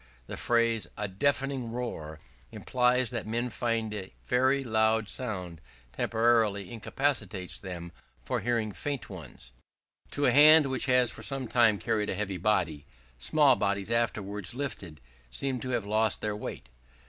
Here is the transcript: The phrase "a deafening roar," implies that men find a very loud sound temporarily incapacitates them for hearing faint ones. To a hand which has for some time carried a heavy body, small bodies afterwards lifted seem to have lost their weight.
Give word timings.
The 0.25 0.35
phrase 0.35 0.87
"a 0.97 1.07
deafening 1.07 1.71
roar," 1.71 2.19
implies 2.51 3.11
that 3.11 3.27
men 3.27 3.51
find 3.51 3.93
a 3.93 4.11
very 4.25 4.63
loud 4.63 5.07
sound 5.07 5.61
temporarily 5.95 6.71
incapacitates 6.71 7.59
them 7.59 7.91
for 8.25 8.39
hearing 8.39 8.71
faint 8.71 9.11
ones. 9.11 9.51
To 10.13 10.25
a 10.25 10.31
hand 10.31 10.71
which 10.71 10.87
has 10.87 11.11
for 11.11 11.21
some 11.21 11.47
time 11.47 11.77
carried 11.77 12.09
a 12.09 12.15
heavy 12.15 12.37
body, 12.37 12.87
small 13.19 13.55
bodies 13.55 13.91
afterwards 13.91 14.55
lifted 14.55 15.01
seem 15.29 15.59
to 15.59 15.69
have 15.69 15.85
lost 15.85 16.21
their 16.21 16.35
weight. 16.35 16.69